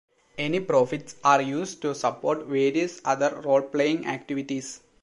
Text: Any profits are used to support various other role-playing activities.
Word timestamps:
Any 0.35 0.59
profits 0.61 1.15
are 1.23 1.43
used 1.43 1.83
to 1.83 1.93
support 1.93 2.47
various 2.47 3.01
other 3.05 3.39
role-playing 3.45 4.07
activities. 4.07 4.81